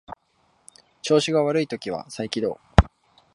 [1.03, 2.59] 調子が悪い時は再起動